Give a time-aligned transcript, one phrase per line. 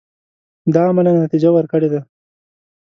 [0.73, 2.01] دا عملاً نتیجه ورکړې ده.